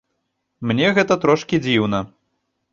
[0.71, 2.03] Мне гэта трошкі дзіўна.